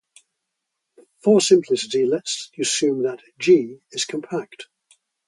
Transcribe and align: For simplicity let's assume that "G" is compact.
For 1.21 1.39
simplicity 1.41 2.07
let's 2.07 2.49
assume 2.59 3.03
that 3.03 3.21
"G" 3.37 3.81
is 3.91 4.05
compact. 4.05 4.65